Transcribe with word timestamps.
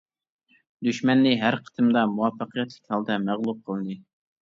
دۈشمەننى 0.87 1.35
ھەر 1.43 1.59
قېتىمدا 1.69 2.05
مۇۋەپپەقىيەتلىك 2.17 2.83
ھالدا 2.97 3.23
مەغلۇپ 3.31 3.65
قىلدى. 3.71 4.05